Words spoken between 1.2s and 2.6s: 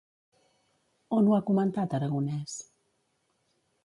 ho ha comentat Aragonès?